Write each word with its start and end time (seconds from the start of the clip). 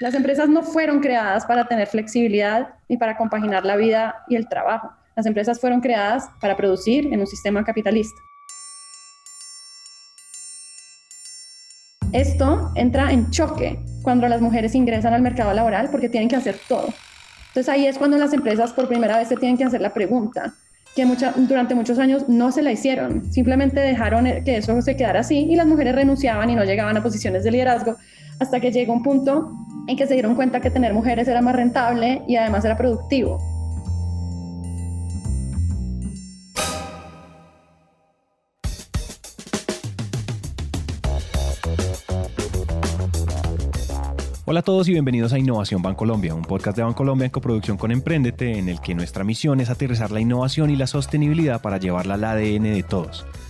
Las 0.00 0.14
empresas 0.14 0.48
no 0.48 0.62
fueron 0.62 1.00
creadas 1.00 1.44
para 1.44 1.66
tener 1.66 1.86
flexibilidad 1.86 2.70
ni 2.88 2.96
para 2.96 3.18
compaginar 3.18 3.66
la 3.66 3.76
vida 3.76 4.24
y 4.28 4.36
el 4.36 4.48
trabajo. 4.48 4.90
Las 5.14 5.26
empresas 5.26 5.60
fueron 5.60 5.82
creadas 5.82 6.26
para 6.40 6.56
producir 6.56 7.12
en 7.12 7.20
un 7.20 7.26
sistema 7.26 7.62
capitalista. 7.62 8.18
Esto 12.14 12.70
entra 12.76 13.12
en 13.12 13.30
choque 13.30 13.78
cuando 14.02 14.26
las 14.26 14.40
mujeres 14.40 14.74
ingresan 14.74 15.12
al 15.12 15.20
mercado 15.20 15.52
laboral 15.52 15.90
porque 15.90 16.08
tienen 16.08 16.30
que 16.30 16.36
hacer 16.36 16.56
todo. 16.66 16.88
Entonces 17.48 17.68
ahí 17.68 17.84
es 17.84 17.98
cuando 17.98 18.16
las 18.16 18.32
empresas 18.32 18.72
por 18.72 18.88
primera 18.88 19.18
vez 19.18 19.28
se 19.28 19.36
tienen 19.36 19.58
que 19.58 19.64
hacer 19.64 19.82
la 19.82 19.92
pregunta, 19.92 20.54
que 20.96 21.04
durante 21.36 21.74
muchos 21.74 21.98
años 21.98 22.26
no 22.26 22.52
se 22.52 22.62
la 22.62 22.72
hicieron, 22.72 23.30
simplemente 23.30 23.80
dejaron 23.80 24.24
que 24.44 24.56
eso 24.56 24.80
se 24.80 24.96
quedara 24.96 25.20
así 25.20 25.40
y 25.40 25.56
las 25.56 25.66
mujeres 25.66 25.94
renunciaban 25.94 26.48
y 26.48 26.54
no 26.54 26.64
llegaban 26.64 26.96
a 26.96 27.02
posiciones 27.02 27.44
de 27.44 27.50
liderazgo 27.50 27.96
hasta 28.38 28.60
que 28.60 28.72
llegó 28.72 28.94
un 28.94 29.02
punto 29.02 29.52
en 29.90 29.96
que 29.96 30.06
se 30.06 30.14
dieron 30.14 30.36
cuenta 30.36 30.60
que 30.60 30.70
tener 30.70 30.94
mujeres 30.94 31.26
era 31.26 31.42
más 31.42 31.56
rentable 31.56 32.22
y 32.28 32.36
además 32.36 32.64
era 32.64 32.76
productivo. 32.76 33.38
Hola 44.44 44.60
a 44.60 44.62
todos 44.62 44.88
y 44.88 44.92
bienvenidos 44.92 45.32
a 45.32 45.38
Innovación 45.38 45.82
Bancolombia, 45.82 46.34
un 46.34 46.42
podcast 46.42 46.76
de 46.76 46.82
Bancolombia 46.82 47.24
en 47.24 47.30
coproducción 47.30 47.76
con 47.76 47.90
Emprendete, 47.90 48.58
en 48.58 48.68
el 48.68 48.80
que 48.80 48.94
nuestra 48.94 49.22
misión 49.24 49.60
es 49.60 49.70
aterrizar 49.70 50.10
la 50.10 50.20
innovación 50.20 50.70
y 50.70 50.76
la 50.76 50.88
sostenibilidad 50.88 51.62
para 51.62 51.78
llevarla 51.78 52.14
al 52.14 52.24
ADN 52.24 52.62
de 52.62 52.84
todos 52.88 53.26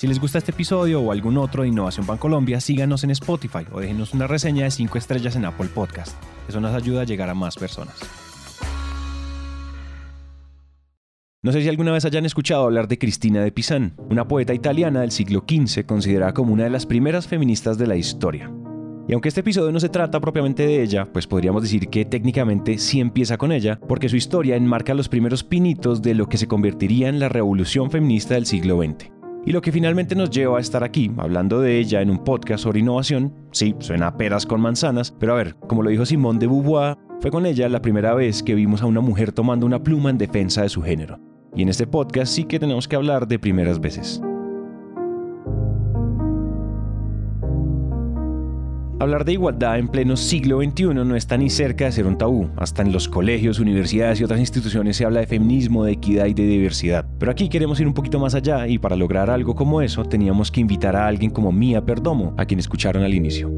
Si 0.00 0.06
les 0.06 0.18
gusta 0.18 0.38
este 0.38 0.52
episodio 0.52 1.02
o 1.02 1.12
algún 1.12 1.36
otro 1.36 1.62
de 1.62 1.68
Innovación 1.68 2.06
Bancolombia, 2.06 2.58
síganos 2.62 3.04
en 3.04 3.10
Spotify 3.10 3.66
o 3.70 3.80
déjenos 3.80 4.14
una 4.14 4.26
reseña 4.26 4.64
de 4.64 4.70
5 4.70 4.96
estrellas 4.96 5.36
en 5.36 5.44
Apple 5.44 5.68
Podcast. 5.74 6.16
Eso 6.48 6.58
nos 6.58 6.74
ayuda 6.74 7.02
a 7.02 7.04
llegar 7.04 7.28
a 7.28 7.34
más 7.34 7.56
personas. 7.56 7.96
No 11.42 11.52
sé 11.52 11.60
si 11.60 11.68
alguna 11.68 11.92
vez 11.92 12.06
hayan 12.06 12.24
escuchado 12.24 12.64
hablar 12.64 12.88
de 12.88 12.96
Cristina 12.96 13.42
de 13.42 13.52
Pisan, 13.52 13.94
una 14.08 14.26
poeta 14.26 14.54
italiana 14.54 15.02
del 15.02 15.10
siglo 15.10 15.44
XV 15.46 15.84
considerada 15.84 16.32
como 16.32 16.54
una 16.54 16.64
de 16.64 16.70
las 16.70 16.86
primeras 16.86 17.28
feministas 17.28 17.76
de 17.76 17.86
la 17.86 17.96
historia. 17.96 18.50
Y 19.06 19.12
aunque 19.12 19.28
este 19.28 19.40
episodio 19.40 19.70
no 19.70 19.80
se 19.80 19.90
trata 19.90 20.18
propiamente 20.18 20.66
de 20.66 20.82
ella, 20.82 21.12
pues 21.12 21.26
podríamos 21.26 21.60
decir 21.60 21.90
que 21.90 22.06
técnicamente 22.06 22.78
sí 22.78 23.00
empieza 23.00 23.36
con 23.36 23.52
ella, 23.52 23.78
porque 23.86 24.08
su 24.08 24.16
historia 24.16 24.56
enmarca 24.56 24.94
los 24.94 25.10
primeros 25.10 25.44
pinitos 25.44 26.00
de 26.00 26.14
lo 26.14 26.26
que 26.26 26.38
se 26.38 26.48
convertiría 26.48 27.10
en 27.10 27.20
la 27.20 27.28
revolución 27.28 27.90
feminista 27.90 28.32
del 28.32 28.46
siglo 28.46 28.82
XX. 28.82 29.19
Y 29.46 29.52
lo 29.52 29.62
que 29.62 29.72
finalmente 29.72 30.14
nos 30.14 30.30
lleva 30.30 30.58
a 30.58 30.60
estar 30.60 30.84
aquí, 30.84 31.10
hablando 31.16 31.60
de 31.60 31.78
ella 31.78 32.02
en 32.02 32.10
un 32.10 32.24
podcast 32.24 32.64
sobre 32.64 32.80
innovación, 32.80 33.34
sí, 33.52 33.74
suena 33.78 34.08
a 34.08 34.16
peras 34.16 34.44
con 34.44 34.60
manzanas, 34.60 35.14
pero 35.18 35.32
a 35.32 35.36
ver, 35.36 35.56
como 35.66 35.82
lo 35.82 35.90
dijo 35.90 36.04
Simone 36.04 36.38
de 36.38 36.46
Beauvoir, 36.46 36.98
fue 37.20 37.30
con 37.30 37.46
ella 37.46 37.68
la 37.68 37.82
primera 37.82 38.14
vez 38.14 38.42
que 38.42 38.54
vimos 38.54 38.82
a 38.82 38.86
una 38.86 39.00
mujer 39.00 39.32
tomando 39.32 39.66
una 39.66 39.82
pluma 39.82 40.10
en 40.10 40.18
defensa 40.18 40.62
de 40.62 40.68
su 40.68 40.82
género. 40.82 41.18
Y 41.54 41.62
en 41.62 41.68
este 41.70 41.86
podcast 41.86 42.32
sí 42.32 42.44
que 42.44 42.58
tenemos 42.58 42.86
que 42.86 42.96
hablar 42.96 43.26
de 43.26 43.38
primeras 43.38 43.80
veces. 43.80 44.22
Hablar 49.00 49.24
de 49.24 49.32
igualdad 49.32 49.78
en 49.78 49.88
pleno 49.88 50.14
siglo 50.14 50.60
XXI 50.62 50.92
no 50.92 51.16
está 51.16 51.38
ni 51.38 51.48
cerca 51.48 51.86
de 51.86 51.92
ser 51.92 52.06
un 52.06 52.18
tabú. 52.18 52.50
Hasta 52.58 52.82
en 52.82 52.92
los 52.92 53.08
colegios, 53.08 53.58
universidades 53.58 54.20
y 54.20 54.24
otras 54.24 54.40
instituciones 54.40 54.98
se 54.98 55.06
habla 55.06 55.20
de 55.20 55.26
feminismo, 55.26 55.84
de 55.84 55.92
equidad 55.92 56.26
y 56.26 56.34
de 56.34 56.42
diversidad. 56.42 57.06
Pero 57.18 57.32
aquí 57.32 57.48
queremos 57.48 57.80
ir 57.80 57.86
un 57.86 57.94
poquito 57.94 58.18
más 58.18 58.34
allá 58.34 58.68
y 58.68 58.76
para 58.78 58.96
lograr 58.96 59.30
algo 59.30 59.54
como 59.54 59.80
eso 59.80 60.04
teníamos 60.04 60.50
que 60.50 60.60
invitar 60.60 60.96
a 60.96 61.06
alguien 61.06 61.30
como 61.30 61.50
Mía 61.50 61.82
Perdomo, 61.82 62.34
a 62.36 62.44
quien 62.44 62.60
escucharon 62.60 63.02
al 63.02 63.14
inicio. 63.14 63.50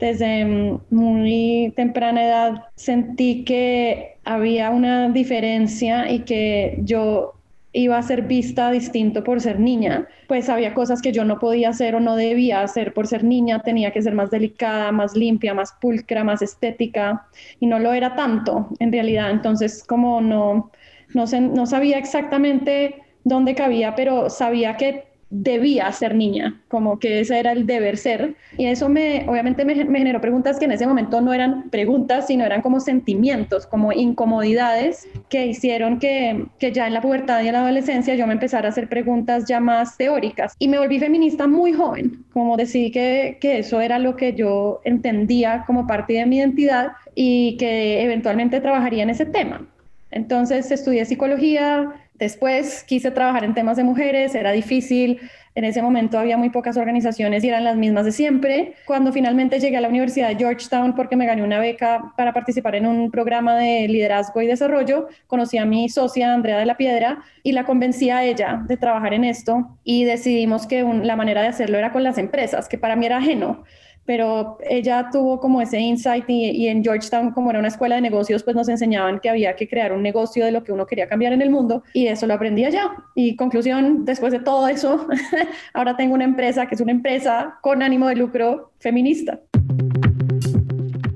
Desde 0.00 0.80
muy 0.90 1.72
temprana 1.76 2.24
edad 2.24 2.64
sentí 2.74 3.44
que 3.44 4.16
había 4.24 4.70
una 4.70 5.10
diferencia 5.10 6.10
y 6.10 6.24
que 6.24 6.80
yo 6.82 7.34
iba 7.74 7.98
a 7.98 8.02
ser 8.02 8.22
vista 8.22 8.70
distinto 8.70 9.24
por 9.24 9.40
ser 9.40 9.58
niña, 9.58 10.06
pues 10.28 10.48
había 10.48 10.74
cosas 10.74 11.02
que 11.02 11.12
yo 11.12 11.24
no 11.24 11.40
podía 11.40 11.70
hacer 11.70 11.96
o 11.96 12.00
no 12.00 12.14
debía 12.14 12.62
hacer 12.62 12.94
por 12.94 13.08
ser 13.08 13.24
niña, 13.24 13.62
tenía 13.62 13.92
que 13.92 14.00
ser 14.00 14.14
más 14.14 14.30
delicada, 14.30 14.92
más 14.92 15.16
limpia, 15.16 15.54
más 15.54 15.72
pulcra, 15.80 16.22
más 16.22 16.40
estética, 16.40 17.26
y 17.58 17.66
no 17.66 17.80
lo 17.80 17.92
era 17.92 18.14
tanto 18.14 18.68
en 18.78 18.92
realidad, 18.92 19.30
entonces 19.32 19.84
como 19.84 20.20
no, 20.20 20.70
no, 21.14 21.24
no 21.26 21.66
sabía 21.66 21.98
exactamente 21.98 23.02
dónde 23.24 23.56
cabía, 23.56 23.96
pero 23.96 24.30
sabía 24.30 24.76
que 24.76 25.13
debía 25.34 25.90
ser 25.90 26.14
niña, 26.14 26.60
como 26.68 26.98
que 26.98 27.20
ese 27.20 27.38
era 27.38 27.52
el 27.52 27.66
deber 27.66 27.96
ser. 27.96 28.34
Y 28.56 28.66
eso 28.66 28.88
me, 28.88 29.24
obviamente 29.28 29.64
me, 29.64 29.74
generó 29.74 30.20
preguntas 30.20 30.58
que 30.58 30.66
en 30.66 30.72
ese 30.72 30.86
momento 30.86 31.20
no 31.20 31.32
eran 31.32 31.70
preguntas, 31.70 32.28
sino 32.28 32.44
eran 32.44 32.62
como 32.62 32.78
sentimientos, 32.78 33.66
como 33.66 33.92
incomodidades 33.92 35.08
que 35.28 35.46
hicieron 35.46 35.98
que, 35.98 36.46
que 36.58 36.70
ya 36.72 36.86
en 36.86 36.94
la 36.94 37.00
pubertad 37.00 37.42
y 37.42 37.48
en 37.48 37.54
la 37.54 37.62
adolescencia 37.62 38.14
yo 38.14 38.26
me 38.26 38.34
empezara 38.34 38.68
a 38.68 38.70
hacer 38.70 38.88
preguntas 38.88 39.46
ya 39.46 39.58
más 39.58 39.96
teóricas. 39.96 40.54
Y 40.58 40.68
me 40.68 40.78
volví 40.78 41.00
feminista 41.00 41.48
muy 41.48 41.72
joven, 41.72 42.24
como 42.32 42.56
decidí 42.56 42.92
que, 42.92 43.38
que 43.40 43.58
eso 43.58 43.80
era 43.80 43.98
lo 43.98 44.14
que 44.14 44.34
yo 44.34 44.80
entendía 44.84 45.64
como 45.66 45.86
parte 45.86 46.12
de 46.12 46.26
mi 46.26 46.36
identidad 46.38 46.92
y 47.16 47.56
que 47.56 48.02
eventualmente 48.02 48.60
trabajaría 48.60 49.02
en 49.02 49.10
ese 49.10 49.26
tema. 49.26 49.66
Entonces 50.12 50.70
estudié 50.70 51.04
psicología, 51.04 51.92
Después 52.14 52.84
quise 52.84 53.10
trabajar 53.10 53.42
en 53.42 53.54
temas 53.54 53.76
de 53.76 53.82
mujeres, 53.82 54.36
era 54.36 54.52
difícil. 54.52 55.20
En 55.56 55.64
ese 55.64 55.82
momento 55.82 56.16
había 56.16 56.36
muy 56.36 56.50
pocas 56.50 56.76
organizaciones 56.76 57.42
y 57.42 57.48
eran 57.48 57.64
las 57.64 57.76
mismas 57.76 58.04
de 58.04 58.12
siempre. 58.12 58.74
Cuando 58.86 59.12
finalmente 59.12 59.58
llegué 59.58 59.76
a 59.76 59.80
la 59.80 59.88
Universidad 59.88 60.28
de 60.28 60.36
Georgetown 60.36 60.94
porque 60.94 61.16
me 61.16 61.26
gané 61.26 61.42
una 61.42 61.58
beca 61.58 62.12
para 62.16 62.32
participar 62.32 62.76
en 62.76 62.86
un 62.86 63.10
programa 63.10 63.56
de 63.56 63.88
liderazgo 63.88 64.40
y 64.42 64.46
desarrollo, 64.46 65.08
conocí 65.26 65.58
a 65.58 65.64
mi 65.64 65.88
socia 65.88 66.32
Andrea 66.32 66.58
de 66.58 66.66
la 66.66 66.76
Piedra 66.76 67.24
y 67.42 67.50
la 67.50 67.64
convencí 67.64 68.10
a 68.10 68.22
ella 68.22 68.62
de 68.64 68.76
trabajar 68.76 69.12
en 69.12 69.24
esto 69.24 69.76
y 69.82 70.04
decidimos 70.04 70.68
que 70.68 70.84
la 70.84 71.16
manera 71.16 71.42
de 71.42 71.48
hacerlo 71.48 71.78
era 71.78 71.90
con 71.90 72.04
las 72.04 72.18
empresas, 72.18 72.68
que 72.68 72.78
para 72.78 72.94
mí 72.94 73.06
era 73.06 73.16
ajeno 73.16 73.64
pero 74.06 74.58
ella 74.68 75.08
tuvo 75.10 75.40
como 75.40 75.60
ese 75.60 75.80
insight 75.80 76.24
y, 76.28 76.68
en 76.68 76.82
Georgetown, 76.82 77.30
como 77.30 77.50
era 77.50 77.58
una 77.58 77.68
escuela 77.68 77.96
de 77.96 78.00
negocios, 78.00 78.42
pues 78.42 78.56
nos 78.56 78.68
enseñaban 78.68 79.20
que 79.20 79.30
había 79.30 79.56
que 79.56 79.68
crear 79.68 79.92
un 79.92 80.02
negocio 80.02 80.44
de 80.44 80.52
lo 80.52 80.64
que 80.64 80.72
uno 80.72 80.86
quería 80.86 81.08
cambiar 81.08 81.32
en 81.32 81.42
el 81.42 81.50
mundo 81.50 81.82
y 81.92 82.06
eso 82.06 82.26
lo 82.26 82.34
aprendí 82.34 82.64
allá. 82.64 82.92
Y 83.14 83.36
conclusión, 83.36 84.04
después 84.04 84.32
de 84.32 84.40
todo 84.40 84.68
eso, 84.68 85.06
ahora 85.74 85.96
tengo 85.96 86.14
una 86.14 86.24
empresa 86.24 86.66
que 86.66 86.74
es 86.74 86.80
una 86.80 86.92
empresa 86.92 87.58
con 87.62 87.82
ánimo 87.82 88.08
de 88.08 88.16
lucro 88.16 88.72
feminista. 88.78 89.40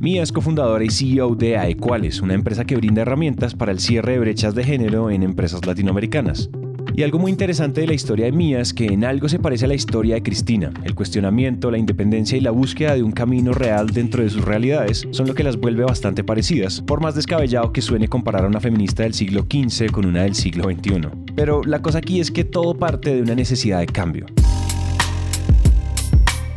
Mía 0.00 0.22
es 0.22 0.30
cofundadora 0.30 0.84
y 0.84 0.90
CEO 0.90 1.34
de 1.34 1.58
AEQuales, 1.58 2.22
una 2.22 2.34
empresa 2.34 2.64
que 2.64 2.76
brinda 2.76 3.02
herramientas 3.02 3.54
para 3.54 3.72
el 3.72 3.80
cierre 3.80 4.12
de 4.12 4.20
brechas 4.20 4.54
de 4.54 4.62
género 4.62 5.10
en 5.10 5.24
empresas 5.24 5.66
latinoamericanas. 5.66 6.50
Y 6.98 7.04
algo 7.04 7.20
muy 7.20 7.30
interesante 7.30 7.82
de 7.82 7.86
la 7.86 7.94
historia 7.94 8.24
de 8.24 8.32
Mía 8.32 8.58
es 8.58 8.74
que 8.74 8.86
en 8.86 9.04
algo 9.04 9.28
se 9.28 9.38
parece 9.38 9.66
a 9.66 9.68
la 9.68 9.76
historia 9.76 10.16
de 10.16 10.22
Cristina. 10.24 10.72
El 10.82 10.96
cuestionamiento, 10.96 11.70
la 11.70 11.78
independencia 11.78 12.36
y 12.36 12.40
la 12.40 12.50
búsqueda 12.50 12.96
de 12.96 13.04
un 13.04 13.12
camino 13.12 13.52
real 13.52 13.90
dentro 13.90 14.24
de 14.24 14.30
sus 14.30 14.44
realidades 14.44 15.06
son 15.12 15.28
lo 15.28 15.34
que 15.36 15.44
las 15.44 15.58
vuelve 15.58 15.84
bastante 15.84 16.24
parecidas, 16.24 16.82
por 16.82 17.00
más 17.00 17.14
descabellado 17.14 17.72
que 17.72 17.82
suene 17.82 18.08
comparar 18.08 18.44
a 18.44 18.48
una 18.48 18.58
feminista 18.58 19.04
del 19.04 19.14
siglo 19.14 19.42
XV 19.42 19.92
con 19.92 20.06
una 20.06 20.24
del 20.24 20.34
siglo 20.34 20.64
XXI. 20.64 21.02
Pero 21.36 21.62
la 21.62 21.80
cosa 21.82 21.98
aquí 21.98 22.18
es 22.18 22.32
que 22.32 22.42
todo 22.42 22.76
parte 22.76 23.14
de 23.14 23.22
una 23.22 23.36
necesidad 23.36 23.78
de 23.78 23.86
cambio. 23.86 24.26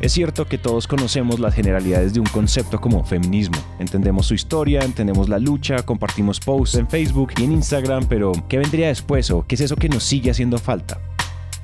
Es 0.02 0.14
cierto 0.14 0.48
que 0.48 0.58
todos 0.58 0.88
conocemos 0.88 1.40
las 1.40 1.54
generalidades 1.54 2.16
de 2.16 2.20
un 2.20 2.26
concepto 2.26 2.82
como 2.82 3.04
feminismo. 3.04 3.58
Entendemos 3.78 4.26
su 4.26 4.34
historia, 4.34 4.82
entendemos 4.82 5.30
la 5.30 5.38
lucha, 5.38 5.84
compartimos 5.84 6.40
posts 6.40 6.78
en 6.78 6.90
Facebook 6.90 7.34
y 7.38 7.44
en 7.44 7.52
Instagram, 7.52 8.08
pero 8.10 8.32
¿qué 8.50 8.58
vendría 8.58 8.88
después 8.88 9.30
o 9.30 9.46
qué 9.46 9.54
es 9.54 9.62
eso 9.62 9.76
que 9.76 9.90
nos 9.90 10.04
sigue 10.04 10.32
haciendo 10.32 10.58
falta? 10.58 11.00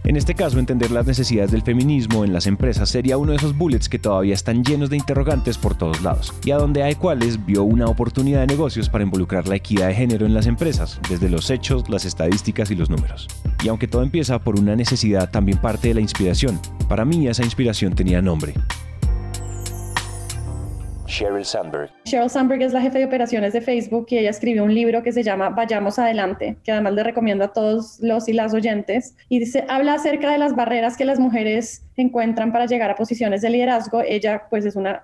En 0.07 0.15
este 0.15 0.35
caso, 0.35 0.57
entender 0.57 0.89
las 0.89 1.05
necesidades 1.05 1.51
del 1.51 1.63
feminismo 1.63 2.23
en 2.23 2.31
las 2.31 2.47
empresas 2.47 2.87
sería 2.87 3.17
uno 3.17 3.31
de 3.31 3.39
esos 3.39 3.57
bullets 3.57 3.89
que 3.89 3.99
todavía 3.99 4.35
están 4.35 4.63
llenos 4.63 4.89
de 4.89 4.95
interrogantes 4.95 5.57
por 5.57 5.77
todos 5.77 6.01
lados, 6.01 6.33
y 6.45 6.51
a 6.51 6.57
donde 6.57 6.95
cuales 6.97 7.45
vio 7.45 7.63
una 7.63 7.87
oportunidad 7.87 8.39
de 8.39 8.47
negocios 8.47 8.87
para 8.87 9.03
involucrar 9.03 9.49
la 9.49 9.57
equidad 9.57 9.89
de 9.89 9.95
género 9.95 10.25
en 10.25 10.33
las 10.33 10.47
empresas, 10.47 11.01
desde 11.09 11.27
los 11.27 11.49
hechos, 11.49 11.89
las 11.89 12.05
estadísticas 12.05 12.71
y 12.71 12.75
los 12.75 12.89
números. 12.89 13.27
Y 13.61 13.67
aunque 13.67 13.89
todo 13.89 14.01
empieza 14.01 14.39
por 14.39 14.57
una 14.57 14.77
necesidad, 14.77 15.29
también 15.29 15.57
parte 15.57 15.89
de 15.89 15.95
la 15.95 16.01
inspiración. 16.01 16.57
Para 16.87 17.03
mí 17.03 17.27
esa 17.27 17.43
inspiración 17.43 17.93
tenía 17.93 18.21
nombre, 18.21 18.53
Sheryl 21.07 21.45
Sandberg. 21.45 21.89
Sheryl 22.05 22.29
Sandberg 22.29 22.61
es 22.61 22.73
la 22.73 22.81
jefe 22.81 22.99
de 22.99 23.05
operaciones 23.05 23.53
de 23.53 23.61
Facebook 23.61 24.07
y 24.09 24.17
ella 24.17 24.29
escribió 24.29 24.63
un 24.63 24.75
libro 24.75 25.01
que 25.01 25.11
se 25.11 25.23
llama 25.23 25.49
Vayamos 25.49 25.97
Adelante, 25.97 26.57
que 26.63 26.71
además 26.71 26.93
le 26.93 27.03
recomiendo 27.03 27.45
a 27.45 27.53
todos 27.53 27.97
los 28.01 28.27
y 28.27 28.33
las 28.33 28.53
oyentes. 28.53 29.15
Y 29.29 29.39
dice, 29.39 29.65
habla 29.69 29.93
acerca 29.93 30.31
de 30.31 30.37
las 30.37 30.55
barreras 30.55 30.97
que 30.97 31.05
las 31.05 31.19
mujeres 31.19 31.85
encuentran 31.95 32.51
para 32.51 32.65
llegar 32.65 32.91
a 32.91 32.95
posiciones 32.95 33.41
de 33.41 33.49
liderazgo. 33.49 34.01
Ella 34.01 34.43
pues 34.49 34.65
es 34.65 34.75
una 34.75 35.03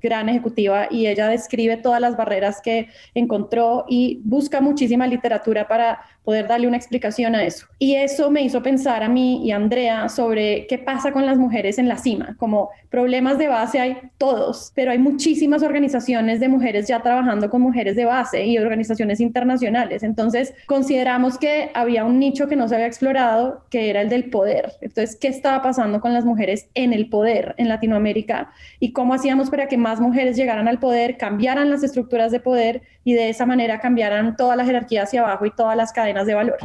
gran 0.00 0.28
ejecutiva 0.28 0.86
y 0.90 1.06
ella 1.06 1.28
describe 1.28 1.76
todas 1.76 2.00
las 2.00 2.16
barreras 2.16 2.60
que 2.62 2.88
encontró 3.14 3.84
y 3.88 4.20
busca 4.24 4.60
muchísima 4.60 5.06
literatura 5.06 5.68
para 5.68 6.00
poder 6.30 6.46
darle 6.46 6.68
una 6.68 6.76
explicación 6.76 7.34
a 7.34 7.42
eso. 7.42 7.66
Y 7.80 7.96
eso 7.96 8.30
me 8.30 8.42
hizo 8.42 8.62
pensar 8.62 9.02
a 9.02 9.08
mí 9.08 9.44
y 9.44 9.50
a 9.50 9.56
Andrea 9.56 10.08
sobre 10.08 10.68
qué 10.68 10.78
pasa 10.78 11.10
con 11.10 11.26
las 11.26 11.38
mujeres 11.38 11.76
en 11.76 11.88
la 11.88 11.96
cima. 11.96 12.36
Como 12.38 12.70
problemas 12.88 13.36
de 13.36 13.48
base 13.48 13.80
hay 13.80 13.96
todos, 14.16 14.70
pero 14.76 14.92
hay 14.92 14.98
muchísimas 14.98 15.64
organizaciones 15.64 16.38
de 16.38 16.48
mujeres 16.48 16.86
ya 16.86 17.02
trabajando 17.02 17.50
con 17.50 17.62
mujeres 17.62 17.96
de 17.96 18.04
base 18.04 18.46
y 18.46 18.58
organizaciones 18.58 19.18
internacionales. 19.18 20.04
Entonces, 20.04 20.54
consideramos 20.66 21.36
que 21.36 21.72
había 21.74 22.04
un 22.04 22.20
nicho 22.20 22.46
que 22.46 22.54
no 22.54 22.68
se 22.68 22.76
había 22.76 22.86
explorado, 22.86 23.64
que 23.68 23.90
era 23.90 24.00
el 24.00 24.08
del 24.08 24.30
poder. 24.30 24.74
Entonces, 24.82 25.16
¿qué 25.16 25.26
estaba 25.26 25.62
pasando 25.62 26.00
con 26.00 26.12
las 26.12 26.24
mujeres 26.24 26.68
en 26.74 26.92
el 26.92 27.08
poder 27.08 27.56
en 27.58 27.68
Latinoamérica? 27.68 28.52
¿Y 28.78 28.92
cómo 28.92 29.14
hacíamos 29.14 29.50
para 29.50 29.66
que 29.66 29.76
más 29.76 30.00
mujeres 30.00 30.36
llegaran 30.36 30.68
al 30.68 30.78
poder, 30.78 31.16
cambiaran 31.16 31.70
las 31.70 31.82
estructuras 31.82 32.30
de 32.30 32.38
poder 32.38 32.82
y 33.02 33.14
de 33.14 33.30
esa 33.30 33.46
manera 33.46 33.80
cambiaran 33.80 34.36
toda 34.36 34.54
la 34.54 34.64
jerarquía 34.64 35.02
hacia 35.02 35.22
abajo 35.22 35.46
y 35.46 35.50
todas 35.50 35.76
las 35.76 35.92
cadenas 35.92 36.19
de 36.26 36.34
valor. 36.34 36.58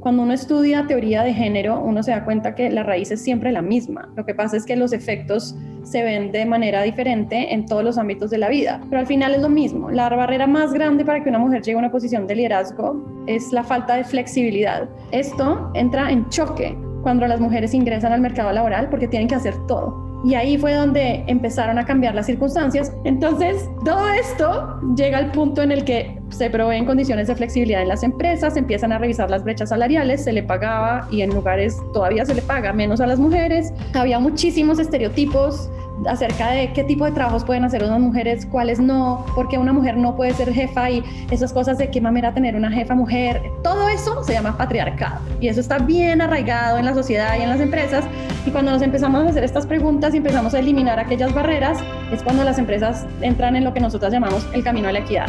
Cuando 0.00 0.22
uno 0.22 0.32
estudia 0.32 0.86
teoría 0.86 1.22
de 1.22 1.34
género, 1.34 1.78
uno 1.78 2.02
se 2.02 2.10
da 2.10 2.24
cuenta 2.24 2.54
que 2.54 2.70
la 2.70 2.82
raíz 2.82 3.10
es 3.10 3.22
siempre 3.22 3.52
la 3.52 3.60
misma. 3.60 4.08
Lo 4.16 4.24
que 4.24 4.34
pasa 4.34 4.56
es 4.56 4.64
que 4.64 4.74
los 4.74 4.94
efectos 4.94 5.54
se 5.82 6.02
ven 6.02 6.32
de 6.32 6.46
manera 6.46 6.82
diferente 6.82 7.52
en 7.52 7.66
todos 7.66 7.84
los 7.84 7.98
ámbitos 7.98 8.30
de 8.30 8.38
la 8.38 8.48
vida, 8.48 8.80
pero 8.88 9.00
al 9.00 9.06
final 9.06 9.34
es 9.34 9.42
lo 9.42 9.50
mismo. 9.50 9.90
La 9.90 10.08
barrera 10.08 10.46
más 10.46 10.72
grande 10.72 11.04
para 11.04 11.22
que 11.22 11.28
una 11.28 11.38
mujer 11.38 11.60
llegue 11.62 11.76
a 11.76 11.80
una 11.80 11.90
posición 11.90 12.26
de 12.26 12.34
liderazgo 12.34 13.24
es 13.26 13.52
la 13.52 13.62
falta 13.62 13.96
de 13.96 14.04
flexibilidad. 14.04 14.88
Esto 15.12 15.70
entra 15.74 16.10
en 16.10 16.26
choque 16.30 16.74
cuando 17.02 17.26
las 17.26 17.38
mujeres 17.38 17.74
ingresan 17.74 18.12
al 18.12 18.22
mercado 18.22 18.52
laboral 18.52 18.88
porque 18.88 19.06
tienen 19.06 19.28
que 19.28 19.34
hacer 19.34 19.54
todo. 19.66 20.09
Y 20.24 20.34
ahí 20.34 20.58
fue 20.58 20.74
donde 20.74 21.24
empezaron 21.26 21.78
a 21.78 21.84
cambiar 21.84 22.14
las 22.14 22.26
circunstancias. 22.26 22.92
Entonces, 23.04 23.68
todo 23.84 24.08
esto 24.10 24.80
llega 24.94 25.18
al 25.18 25.32
punto 25.32 25.62
en 25.62 25.72
el 25.72 25.84
que 25.84 26.20
se 26.30 26.50
proveen 26.50 26.84
condiciones 26.84 27.26
de 27.26 27.34
flexibilidad 27.34 27.82
en 27.82 27.88
las 27.88 28.02
empresas, 28.02 28.56
empiezan 28.56 28.92
a 28.92 28.98
revisar 28.98 29.30
las 29.30 29.42
brechas 29.42 29.70
salariales, 29.70 30.22
se 30.22 30.32
le 30.32 30.42
pagaba 30.42 31.08
y 31.10 31.22
en 31.22 31.30
lugares 31.30 31.76
todavía 31.92 32.24
se 32.24 32.34
le 32.34 32.42
paga 32.42 32.72
menos 32.72 33.00
a 33.00 33.06
las 33.06 33.18
mujeres. 33.18 33.72
Había 33.94 34.18
muchísimos 34.18 34.78
estereotipos 34.78 35.70
acerca 36.06 36.50
de 36.50 36.72
qué 36.72 36.84
tipo 36.84 37.04
de 37.04 37.12
trabajos 37.12 37.44
pueden 37.44 37.64
hacer 37.64 37.84
unas 37.84 38.00
mujeres, 38.00 38.46
cuáles 38.46 38.80
no, 38.80 39.24
porque 39.34 39.58
una 39.58 39.72
mujer 39.72 39.96
no 39.96 40.16
puede 40.16 40.32
ser 40.34 40.52
jefa 40.52 40.90
y 40.90 41.04
esas 41.30 41.52
cosas 41.52 41.78
de 41.78 41.90
qué 41.90 42.00
manera 42.00 42.32
tener 42.32 42.56
una 42.56 42.70
jefa 42.70 42.94
mujer, 42.94 43.42
todo 43.62 43.88
eso 43.88 44.22
se 44.24 44.32
llama 44.32 44.56
patriarcado 44.56 45.20
y 45.40 45.48
eso 45.48 45.60
está 45.60 45.78
bien 45.78 46.20
arraigado 46.20 46.78
en 46.78 46.84
la 46.84 46.94
sociedad 46.94 47.36
y 47.38 47.42
en 47.42 47.50
las 47.50 47.60
empresas. 47.60 48.04
Y 48.46 48.50
cuando 48.50 48.70
nos 48.72 48.82
empezamos 48.82 49.24
a 49.24 49.28
hacer 49.28 49.44
estas 49.44 49.66
preguntas 49.66 50.14
y 50.14 50.18
empezamos 50.18 50.54
a 50.54 50.58
eliminar 50.60 50.98
aquellas 50.98 51.34
barreras 51.34 51.78
es 52.12 52.22
cuando 52.22 52.44
las 52.44 52.58
empresas 52.58 53.06
entran 53.20 53.56
en 53.56 53.64
lo 53.64 53.74
que 53.74 53.80
nosotros 53.80 54.12
llamamos 54.12 54.46
el 54.52 54.64
camino 54.64 54.88
a 54.88 54.92
la 54.92 55.00
equidad 55.00 55.26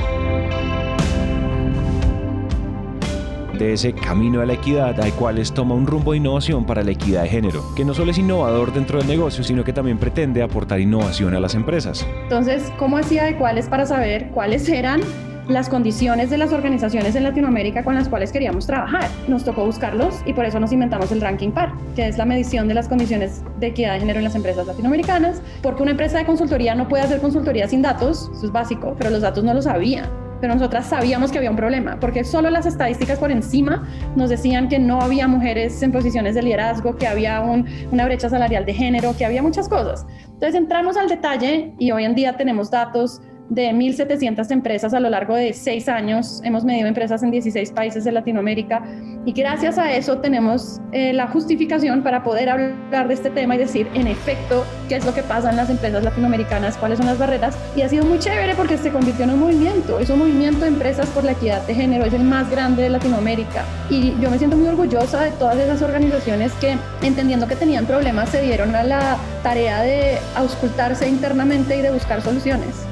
de 3.62 3.74
ese 3.74 3.94
camino 3.94 4.42
a 4.42 4.46
la 4.46 4.54
equidad, 4.54 5.00
hay 5.00 5.12
cuales 5.12 5.54
toma 5.54 5.76
un 5.76 5.86
rumbo 5.86 6.12
de 6.12 6.18
innovación 6.18 6.66
para 6.66 6.84
la 6.84 6.92
equidad 6.92 7.24
de 7.24 7.30
género, 7.30 7.64
que 7.76 7.86
no 7.86 7.94
solo 7.94 8.12
es 8.12 8.18
innovador 8.18 8.74
dentro 8.74 8.98
del 8.98 9.08
negocio, 9.08 9.44
sino 9.44 9.64
que 9.64 9.72
también 9.72 9.98
pretende 9.98 10.42
aportar 10.42 10.80
innovación 10.80 11.36
a 11.36 11.40
las 11.40 11.54
empresas. 11.54 12.06
Entonces, 12.24 12.72
¿cómo 12.78 12.98
hacía 12.98 13.24
de 13.26 13.38
cuáles 13.38 13.68
para 13.68 13.86
saber 13.86 14.30
cuáles 14.30 14.68
eran 14.68 15.02
las 15.48 15.70
condiciones 15.70 16.30
de 16.30 16.38
las 16.38 16.54
organizaciones 16.54 17.16
en 17.16 17.24
Latinoamérica 17.24 17.84
con 17.84 17.96
las 17.96 18.08
cuales 18.08 18.32
queríamos 18.32 18.68
trabajar. 18.68 19.10
Nos 19.28 19.44
tocó 19.44 19.66
buscarlos 19.66 20.22
y 20.26 20.34
por 20.34 20.46
eso 20.46 20.60
nos 20.60 20.72
inventamos 20.72 21.12
el 21.12 21.20
Ranking 21.20 21.52
PAR, 21.52 21.74
que 21.96 22.08
es 22.08 22.18
la 22.18 22.26
medición 22.26 22.68
de 22.68 22.74
las 22.74 22.88
condiciones 22.88 23.44
de 23.60 23.68
equidad 23.68 23.94
de 23.94 24.00
género 24.00 24.20
en 24.20 24.26
las 24.26 24.36
empresas 24.36 24.66
latinoamericanas, 24.68 25.42
porque 25.62 25.82
una 25.82 25.92
empresa 25.92 26.20
de 26.20 26.26
consultoría 26.26 26.76
no 26.76 26.88
puede 26.88 27.04
hacer 27.04 27.20
consultoría 27.20 27.68
sin 27.68 27.82
datos, 27.82 28.32
eso 28.34 28.46
es 28.46 28.52
básico, 28.52 28.96
pero 28.98 29.10
los 29.10 29.22
datos 29.22 29.44
no 29.44 29.54
lo 29.54 29.62
sabían 29.62 30.21
pero 30.42 30.56
nosotras 30.56 30.88
sabíamos 30.88 31.32
que 31.32 31.38
había 31.38 31.52
un 31.52 31.56
problema, 31.56 32.00
porque 32.00 32.24
solo 32.24 32.50
las 32.50 32.66
estadísticas 32.66 33.20
por 33.20 33.32
encima 33.32 33.88
nos 34.16 34.30
decían 34.30 34.68
que 34.68 34.80
no 34.80 35.00
había 35.00 35.28
mujeres 35.28 35.82
en 35.84 35.92
posiciones 35.92 36.36
de 36.36 36.42
liderazgo, 36.42 36.98
que 36.98 37.08
había 37.08 37.40
una 37.40 38.06
brecha 38.06 38.28
salarial 38.28 38.66
de 38.66 38.74
género, 38.74 39.16
que 39.16 39.24
había 39.24 39.44
muchas 39.44 39.70
cosas. 39.70 40.06
Entonces 40.26 40.56
entramos 40.56 40.98
al 40.98 41.08
detalle 41.08 41.74
y 41.78 41.92
hoy 41.92 42.04
en 42.04 42.16
día 42.16 42.36
tenemos 42.36 42.72
datos 42.72 43.22
de 43.52 43.70
1.700 43.74 44.50
empresas 44.52 44.94
a 44.94 45.00
lo 45.02 45.10
largo 45.10 45.36
de 45.36 45.52
seis 45.52 45.90
años. 45.90 46.42
Hemos 46.46 46.64
medido 46.64 46.88
empresas 46.88 47.22
en 47.22 47.32
16 47.32 47.74
países 47.74 48.06
de 48.06 48.14
Latinoamérica 48.14 48.82
y 49.26 49.34
gracias 49.34 49.78
a 49.78 49.94
eso 49.94 50.20
tenemos 50.20 50.80
eh, 50.94 51.12
la 51.12 51.28
justificación 51.28 52.02
para 52.02 52.24
poder 52.24 52.50
hablar 52.50 53.10
de 53.10 53.14
este 53.14 53.30
tema 53.30 53.56
y 53.56 53.58
decir, 53.58 53.88
en 53.94 54.08
efecto, 54.08 54.64
qué 54.88 54.96
es 54.96 55.06
lo 55.06 55.14
que 55.14 55.22
pasa 55.22 55.50
en 55.50 55.58
las 55.58 55.70
empresas 55.70 56.02
latinoamericanas, 56.02 56.78
cuáles 56.78 56.98
son 56.98 57.08
las 57.08 57.18
barreras. 57.18 57.58
Y 57.76 57.82
ha 57.82 57.90
sido 57.90 58.06
muy 58.06 58.20
chévere 58.20 58.56
porque 58.56 58.78
se 58.78 58.90
convirtió 58.90 59.26
en 59.26 59.32
un 59.32 59.42
movimiento. 59.42 60.00
Es 60.00 60.10
un 60.10 60.20
movimiento 60.20 60.62
de 60.62 60.68
empresas 60.68 61.08
por 61.10 61.26
la 61.26 61.34
equidad 61.34 61.62
de 61.68 61.76
género, 61.76 62.06
es 62.06 62.14
el 62.14 62.24
más 62.24 62.50
grande 62.50 62.84
de 62.84 62.90
Latinoamérica. 62.90 63.66
Y 63.90 64.14
yo 64.22 64.32
me 64.32 64.38
siento 64.38 64.56
muy 64.56 64.70
orgullosa 64.70 65.26
de 65.26 65.32
todas 65.32 65.58
esas 65.58 65.82
organizaciones 65.82 66.54
que, 66.54 66.78
entendiendo 67.02 67.50
que 67.50 67.58
tenían 67.58 67.86
problemas, 67.86 68.30
se 68.30 68.42
dieron 68.42 68.74
a 68.76 68.84
la 68.84 69.18
tarea 69.44 69.82
de 69.82 70.20
auscultarse 70.36 71.10
internamente 71.10 71.76
y 71.76 71.82
de 71.82 71.92
buscar 71.92 72.22
soluciones. 72.22 72.91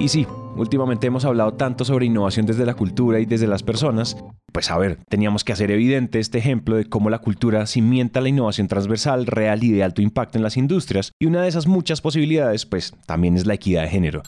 Y 0.00 0.08
sí, 0.08 0.28
últimamente 0.54 1.08
hemos 1.08 1.24
hablado 1.24 1.54
tanto 1.54 1.84
sobre 1.84 2.06
innovación 2.06 2.46
desde 2.46 2.64
la 2.64 2.74
cultura 2.74 3.18
y 3.18 3.26
desde 3.26 3.48
las 3.48 3.64
personas, 3.64 4.16
pues 4.52 4.70
a 4.70 4.78
ver, 4.78 4.98
teníamos 5.08 5.42
que 5.42 5.52
hacer 5.52 5.72
evidente 5.72 6.20
este 6.20 6.38
ejemplo 6.38 6.76
de 6.76 6.84
cómo 6.84 7.10
la 7.10 7.18
cultura 7.18 7.66
cimienta 7.66 8.20
la 8.20 8.28
innovación 8.28 8.68
transversal, 8.68 9.26
real 9.26 9.64
y 9.64 9.72
de 9.72 9.82
alto 9.82 10.00
impacto 10.00 10.38
en 10.38 10.44
las 10.44 10.56
industrias, 10.56 11.10
y 11.18 11.26
una 11.26 11.42
de 11.42 11.48
esas 11.48 11.66
muchas 11.66 12.00
posibilidades, 12.00 12.64
pues 12.64 12.94
también 13.06 13.36
es 13.36 13.44
la 13.44 13.54
equidad 13.54 13.82
de 13.82 13.88
género. 13.88 14.22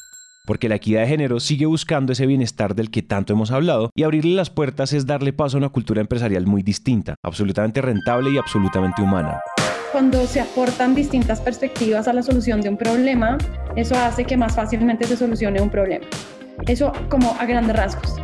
Porque 0.45 0.69
la 0.69 0.75
equidad 0.75 1.03
de 1.03 1.09
género 1.09 1.39
sigue 1.39 1.67
buscando 1.67 2.13
ese 2.13 2.27
bienestar 2.27 2.75
del 2.75 2.91
que 2.91 3.03
tanto 3.03 3.33
hemos 3.33 3.53
hablado 3.53 3.91
y 3.95 4.03
abrirle 4.03 4.35
las 4.35 4.51
puertas 4.51 4.93
es 4.93 5.07
darle 5.07 5.33
paso 5.33 5.57
a 5.57 5.59
una 5.59 5.69
cultura 5.69 6.01
empresarial 6.01 6.47
muy 6.47 6.65
distinta, 6.65 7.15
absolutamente 7.23 7.81
rentable 7.81 8.33
y 8.33 8.39
absolutamente 8.39 9.03
humana. 9.03 9.39
Cuando 10.01 10.27
se 10.27 10.41
aportan 10.41 10.95
distintas 10.95 11.43
perspectivas 11.43 12.09
a 12.09 12.15
la 12.15 12.23
solución 12.23 12.63
de 12.63 12.71
un 12.71 12.79
problema, 12.79 13.37
eso 13.77 13.95
hace 13.97 14.25
que 14.25 14.35
más 14.35 14.55
fácilmente 14.55 15.07
se 15.07 15.15
solucione 15.15 15.61
un 15.61 15.69
problema. 15.69 16.07
Eso 16.67 16.91
como 17.11 17.37
a 17.39 17.45
grandes 17.45 17.77
rasgos. 17.77 18.15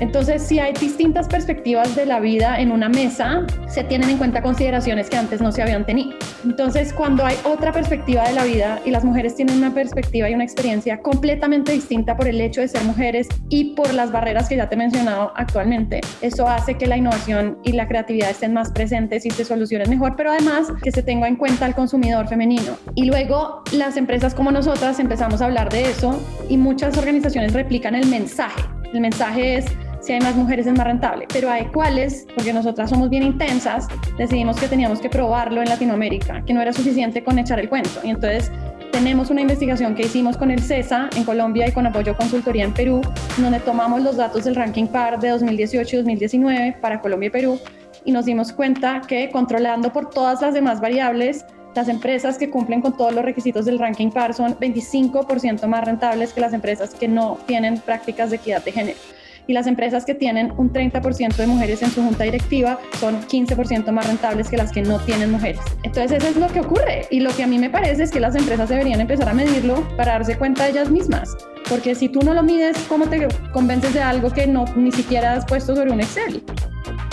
Entonces, 0.00 0.42
si 0.42 0.58
hay 0.58 0.72
distintas 0.74 1.28
perspectivas 1.28 1.96
de 1.96 2.06
la 2.06 2.20
vida 2.20 2.60
en 2.60 2.70
una 2.70 2.88
mesa, 2.88 3.46
se 3.68 3.84
tienen 3.84 4.10
en 4.10 4.18
cuenta 4.18 4.42
consideraciones 4.42 5.08
que 5.08 5.16
antes 5.16 5.40
no 5.40 5.52
se 5.52 5.62
habían 5.62 5.86
tenido. 5.86 6.16
Entonces, 6.44 6.92
cuando 6.92 7.24
hay 7.24 7.36
otra 7.44 7.72
perspectiva 7.72 8.24
de 8.24 8.34
la 8.34 8.44
vida 8.44 8.80
y 8.84 8.90
las 8.90 9.04
mujeres 9.04 9.34
tienen 9.34 9.56
una 9.56 9.72
perspectiva 9.72 10.28
y 10.28 10.34
una 10.34 10.44
experiencia 10.44 11.00
completamente 11.00 11.72
distinta 11.72 12.16
por 12.16 12.28
el 12.28 12.40
hecho 12.40 12.60
de 12.60 12.68
ser 12.68 12.84
mujeres 12.84 13.28
y 13.48 13.74
por 13.74 13.92
las 13.94 14.12
barreras 14.12 14.48
que 14.48 14.56
ya 14.56 14.68
te 14.68 14.74
he 14.74 14.78
mencionado 14.78 15.32
actualmente, 15.36 16.00
eso 16.20 16.48
hace 16.48 16.74
que 16.74 16.86
la 16.86 16.96
innovación 16.96 17.58
y 17.64 17.72
la 17.72 17.88
creatividad 17.88 18.30
estén 18.30 18.52
más 18.52 18.70
presentes 18.70 19.24
y 19.26 19.30
se 19.30 19.44
solucionen 19.44 19.88
mejor, 19.90 20.14
pero 20.16 20.30
además 20.30 20.68
que 20.82 20.92
se 20.92 21.02
tenga 21.02 21.28
en 21.28 21.36
cuenta 21.36 21.66
al 21.66 21.74
consumidor 21.74 22.28
femenino. 22.28 22.76
Y 22.94 23.04
luego 23.04 23.62
las 23.72 23.96
empresas 23.96 24.34
como 24.34 24.50
nosotras 24.50 25.00
empezamos 25.00 25.40
a 25.40 25.46
hablar 25.46 25.70
de 25.70 25.82
eso 25.90 26.20
y 26.48 26.56
muchas 26.56 26.96
organizaciones 26.98 27.52
replican 27.52 27.94
el 27.94 28.06
mensaje. 28.06 28.62
El 28.92 29.00
mensaje 29.00 29.56
es 29.56 29.66
si 30.06 30.12
hay 30.12 30.20
más 30.20 30.36
mujeres 30.36 30.68
es 30.68 30.72
más 30.72 30.86
rentable, 30.86 31.26
pero 31.32 31.50
hay 31.50 31.64
cuáles, 31.66 32.28
porque 32.32 32.52
nosotras 32.52 32.90
somos 32.90 33.10
bien 33.10 33.24
intensas, 33.24 33.88
decidimos 34.16 34.56
que 34.56 34.68
teníamos 34.68 35.00
que 35.00 35.08
probarlo 35.08 35.60
en 35.60 35.68
Latinoamérica, 35.68 36.44
que 36.44 36.54
no 36.54 36.62
era 36.62 36.72
suficiente 36.72 37.24
con 37.24 37.40
echar 37.40 37.58
el 37.58 37.68
cuento. 37.68 37.98
Y 38.04 38.10
entonces 38.10 38.52
tenemos 38.92 39.30
una 39.30 39.40
investigación 39.40 39.96
que 39.96 40.02
hicimos 40.02 40.36
con 40.36 40.52
el 40.52 40.62
CESA 40.62 41.10
en 41.16 41.24
Colombia 41.24 41.66
y 41.66 41.72
con 41.72 41.88
apoyo 41.88 42.16
consultoría 42.16 42.62
en 42.62 42.72
Perú, 42.72 43.00
donde 43.36 43.58
tomamos 43.58 44.00
los 44.00 44.16
datos 44.16 44.44
del 44.44 44.54
ranking 44.54 44.86
PAR 44.86 45.18
de 45.18 45.30
2018 45.30 45.96
y 45.96 45.98
2019 45.98 46.76
para 46.80 47.00
Colombia 47.00 47.26
y 47.26 47.30
Perú 47.30 47.58
y 48.04 48.12
nos 48.12 48.26
dimos 48.26 48.52
cuenta 48.52 49.00
que 49.08 49.28
controlando 49.30 49.92
por 49.92 50.10
todas 50.10 50.40
las 50.40 50.54
demás 50.54 50.80
variables, 50.80 51.44
las 51.74 51.88
empresas 51.88 52.38
que 52.38 52.48
cumplen 52.48 52.80
con 52.80 52.96
todos 52.96 53.12
los 53.12 53.24
requisitos 53.24 53.64
del 53.64 53.80
ranking 53.80 54.10
PAR 54.10 54.34
son 54.34 54.54
25% 54.54 55.66
más 55.66 55.84
rentables 55.84 56.32
que 56.32 56.40
las 56.40 56.52
empresas 56.52 56.94
que 56.94 57.08
no 57.08 57.38
tienen 57.46 57.80
prácticas 57.80 58.30
de 58.30 58.36
equidad 58.36 58.64
de 58.64 58.70
género 58.70 58.98
y 59.46 59.52
las 59.52 59.66
empresas 59.66 60.04
que 60.04 60.14
tienen 60.14 60.52
un 60.56 60.72
30% 60.72 61.36
de 61.36 61.46
mujeres 61.46 61.82
en 61.82 61.90
su 61.90 62.02
junta 62.02 62.24
directiva 62.24 62.78
son 62.98 63.20
15% 63.22 63.90
más 63.92 64.06
rentables 64.06 64.48
que 64.48 64.56
las 64.56 64.72
que 64.72 64.82
no 64.82 64.98
tienen 65.00 65.30
mujeres. 65.30 65.60
Entonces 65.82 66.22
eso 66.22 66.28
es 66.28 66.36
lo 66.36 66.48
que 66.48 66.60
ocurre 66.60 67.06
y 67.10 67.20
lo 67.20 67.34
que 67.34 67.44
a 67.44 67.46
mí 67.46 67.58
me 67.58 67.70
parece 67.70 68.04
es 68.04 68.10
que 68.10 68.20
las 68.20 68.34
empresas 68.34 68.68
deberían 68.68 69.00
empezar 69.00 69.28
a 69.28 69.34
medirlo 69.34 69.86
para 69.96 70.12
darse 70.12 70.36
cuenta 70.36 70.64
de 70.64 70.70
ellas 70.70 70.90
mismas. 70.90 71.36
porque 71.68 71.96
si 71.96 72.08
tú 72.08 72.20
no 72.20 72.32
lo 72.32 72.44
mides, 72.44 72.76
¿cómo 72.88 73.08
te 73.08 73.26
convences 73.52 73.92
de 73.92 74.00
algo 74.00 74.30
que 74.30 74.46
no 74.46 74.66
ni 74.76 74.92
siquiera 74.92 75.32
has 75.32 75.44
puesto 75.44 75.74
sobre 75.74 75.90
un 75.90 76.00
Excel? 76.00 76.42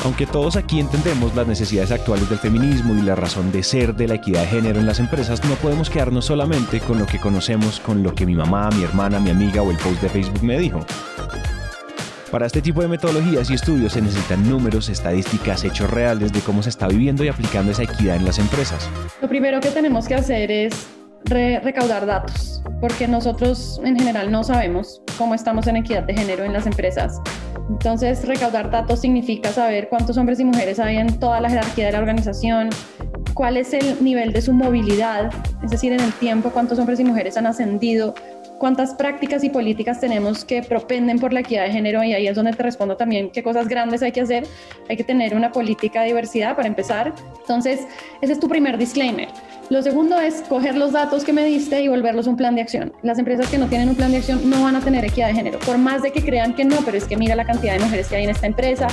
Aunque 0.03 0.25
todos 0.25 0.57
aquí 0.57 0.79
entendemos 0.79 1.33
las 1.35 1.47
necesidades 1.47 1.91
actuales 1.91 2.29
del 2.29 2.37
feminismo 2.37 2.93
y 2.93 3.01
la 3.01 3.15
razón 3.15 3.51
de 3.51 3.63
ser 3.63 3.95
de 3.95 4.07
la 4.07 4.15
equidad 4.15 4.41
de 4.41 4.47
género 4.47 4.79
en 4.79 4.85
las 4.85 4.99
empresas, 4.99 5.43
no 5.45 5.55
podemos 5.55 5.89
quedarnos 5.89 6.25
solamente 6.25 6.81
con 6.81 6.99
lo 6.99 7.05
que 7.05 7.19
conocemos, 7.19 7.79
con 7.79 8.03
lo 8.03 8.13
que 8.13 8.25
mi 8.25 8.35
mamá, 8.35 8.69
mi 8.75 8.83
hermana, 8.83 9.19
mi 9.19 9.29
amiga 9.29 9.61
o 9.61 9.71
el 9.71 9.77
post 9.77 10.01
de 10.01 10.09
Facebook 10.09 10.43
me 10.43 10.59
dijo. 10.59 10.85
Para 12.33 12.47
este 12.47 12.63
tipo 12.63 12.81
de 12.81 12.87
metodologías 12.87 13.51
y 13.51 13.53
estudios 13.53 13.93
se 13.93 14.01
necesitan 14.01 14.49
números, 14.49 14.89
estadísticas, 14.89 15.63
hechos 15.65 15.87
reales 15.91 16.33
de 16.33 16.39
cómo 16.39 16.63
se 16.63 16.69
está 16.69 16.87
viviendo 16.87 17.23
y 17.23 17.27
aplicando 17.27 17.71
esa 17.71 17.83
equidad 17.83 18.15
en 18.15 18.25
las 18.25 18.39
empresas. 18.39 18.89
Lo 19.21 19.29
primero 19.29 19.59
que 19.59 19.69
tenemos 19.69 20.07
que 20.07 20.15
hacer 20.15 20.49
es 20.49 20.87
recaudar 21.25 22.07
datos, 22.07 22.63
porque 22.81 23.07
nosotros 23.07 23.79
en 23.83 23.99
general 23.99 24.31
no 24.31 24.43
sabemos 24.43 25.03
cómo 25.15 25.35
estamos 25.35 25.67
en 25.67 25.75
equidad 25.75 26.05
de 26.05 26.15
género 26.15 26.43
en 26.43 26.53
las 26.53 26.65
empresas. 26.65 27.21
Entonces, 27.69 28.27
recaudar 28.27 28.71
datos 28.71 29.01
significa 29.01 29.51
saber 29.51 29.87
cuántos 29.87 30.17
hombres 30.17 30.39
y 30.39 30.45
mujeres 30.45 30.79
hay 30.79 30.97
en 30.97 31.19
toda 31.19 31.39
la 31.39 31.51
jerarquía 31.51 31.85
de 31.85 31.91
la 31.91 31.99
organización, 31.99 32.71
cuál 33.35 33.57
es 33.57 33.73
el 33.73 34.03
nivel 34.03 34.33
de 34.33 34.41
su 34.41 34.53
movilidad, 34.53 35.29
es 35.63 35.69
decir, 35.69 35.93
en 35.93 35.99
el 35.99 36.13
tiempo, 36.13 36.49
cuántos 36.49 36.79
hombres 36.79 36.99
y 36.99 37.03
mujeres 37.03 37.37
han 37.37 37.45
ascendido, 37.45 38.15
cuántas 38.63 38.93
prácticas 38.93 39.43
y 39.43 39.49
políticas 39.49 39.99
tenemos 39.99 40.45
que 40.45 40.63
propenden 40.63 41.19
por 41.19 41.33
la 41.33 41.41
equidad 41.41 41.65
de 41.65 41.71
género 41.71 42.01
y 42.01 42.13
ahí 42.13 42.27
es 42.27 42.35
donde 42.37 42.53
te 42.53 42.63
respondo 42.63 42.95
también 42.95 43.29
qué 43.29 43.43
cosas 43.43 43.67
grandes 43.67 44.01
hay 44.01 44.13
que 44.13 44.21
hacer. 44.21 44.47
Hay 44.87 44.95
que 44.95 45.03
tener 45.03 45.35
una 45.35 45.51
política 45.51 45.99
de 45.99 46.07
diversidad 46.07 46.55
para 46.55 46.69
empezar. 46.69 47.13
Entonces, 47.41 47.81
ese 48.21 48.31
es 48.31 48.39
tu 48.39 48.47
primer 48.47 48.77
disclaimer. 48.77 49.27
Lo 49.73 49.81
segundo 49.81 50.19
es 50.19 50.43
coger 50.47 50.77
los 50.77 50.91
datos 50.91 51.23
que 51.23 51.33
me 51.33 51.43
diste 51.43 51.81
y 51.81 51.87
volverlos 51.87 52.27
un 52.27 52.37
plan 52.37 52.53
de 52.53 52.61
acción. 52.61 52.93
Las 53.01 53.17
empresas 53.17 53.49
que 53.49 53.57
no 53.57 53.65
tienen 53.65 53.89
un 53.89 53.95
plan 53.95 54.11
de 54.11 54.17
acción 54.17 54.47
no 54.47 54.61
van 54.61 54.75
a 54.75 54.81
tener 54.81 55.03
equidad 55.03 55.29
de 55.29 55.33
género, 55.33 55.57
por 55.57 55.79
más 55.79 56.03
de 56.03 56.11
que 56.11 56.23
crean 56.23 56.53
que 56.53 56.63
no, 56.63 56.75
pero 56.85 56.95
es 56.95 57.05
que 57.05 57.17
mira 57.17 57.35
la 57.35 57.43
cantidad 57.43 57.73
de 57.73 57.79
mujeres 57.79 58.07
que 58.07 58.17
hay 58.17 58.25
en 58.25 58.29
esta 58.29 58.45
empresa. 58.45 58.85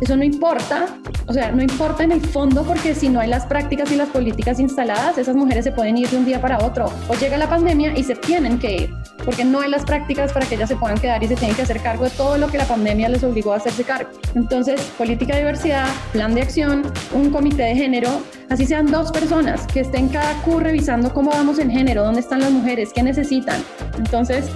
Eso 0.00 0.16
no 0.16 0.24
importa, 0.24 0.86
o 1.28 1.32
sea, 1.32 1.52
no 1.52 1.62
importa 1.62 2.02
en 2.02 2.10
el 2.10 2.20
fondo 2.20 2.64
porque 2.64 2.96
si 2.96 3.08
no 3.10 3.20
hay 3.20 3.28
las 3.28 3.46
prácticas 3.46 3.92
y 3.92 3.96
las 3.96 4.08
políticas 4.08 4.58
instaladas, 4.58 5.16
esas 5.18 5.36
mujeres 5.36 5.62
se 5.62 5.70
pueden 5.70 5.96
ir 5.96 6.08
de 6.08 6.16
un 6.16 6.24
día 6.24 6.40
para 6.40 6.58
otro. 6.64 6.86
O 7.08 7.14
llega 7.14 7.38
la 7.38 7.48
pandemia 7.48 7.96
y 7.96 8.02
se 8.02 8.16
tienen 8.16 8.58
que 8.58 8.74
ir, 8.74 8.94
porque 9.24 9.44
no 9.44 9.60
hay 9.60 9.70
las 9.70 9.84
prácticas 9.84 10.32
para 10.32 10.46
que 10.46 10.56
ellas 10.56 10.68
se 10.68 10.74
puedan 10.74 10.98
quedar 10.98 11.22
y 11.22 11.28
se 11.28 11.36
tienen 11.36 11.54
que 11.54 11.62
hacer 11.62 11.80
cargo 11.80 12.04
de 12.06 12.10
todo 12.10 12.38
lo 12.38 12.48
que 12.48 12.58
la 12.58 12.64
pandemia 12.64 13.08
les 13.08 13.22
obligó 13.22 13.52
a 13.52 13.58
hacerse 13.58 13.84
cargo. 13.84 14.10
Entonces, 14.34 14.80
política 14.98 15.34
de 15.34 15.42
diversidad, 15.42 15.86
plan 16.12 16.34
de 16.34 16.42
acción, 16.42 16.82
un 17.12 17.30
comité 17.30 17.62
de 17.62 17.76
género, 17.76 18.10
así 18.50 18.66
sean 18.66 18.86
dos 18.86 19.10
personas 19.10 19.66
que 19.66 19.80
estén 19.80 20.08
cada 20.08 20.34
Q 20.42 20.60
revisando 20.60 21.12
cómo 21.12 21.30
vamos 21.30 21.58
en 21.58 21.70
género, 21.70 22.04
dónde 22.04 22.20
están 22.20 22.40
las 22.40 22.50
mujeres, 22.50 22.90
qué 22.94 23.02
necesitan. 23.02 23.62
Entonces, 23.98 24.46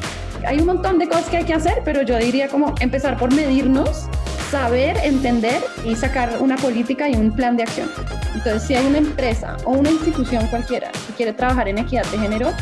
hay 0.46 0.60
un 0.60 0.66
montón 0.66 0.98
de 0.98 1.08
cosas 1.08 1.28
que 1.28 1.38
hay 1.38 1.44
que 1.44 1.54
hacer, 1.54 1.82
pero 1.84 2.02
yo 2.02 2.16
diría 2.18 2.48
como 2.48 2.74
empezar 2.80 3.18
por 3.18 3.34
medirnos, 3.34 4.08
saber, 4.50 4.96
entender 5.02 5.62
y 5.84 5.94
sacar 5.94 6.38
una 6.40 6.56
política 6.56 7.08
y 7.08 7.14
un 7.14 7.32
plan 7.32 7.56
de 7.56 7.64
acción. 7.64 7.90
Entonces, 8.34 8.62
si 8.62 8.74
hay 8.74 8.86
una 8.86 8.98
empresa 8.98 9.56
o 9.64 9.72
una 9.72 9.90
institución 9.90 10.46
cualquiera 10.46 10.90
que 10.90 11.12
quiere 11.16 11.32
trabajar 11.32 11.68
en 11.68 11.78
equidad 11.78 12.06
de 12.06 12.18
género, 12.18 12.52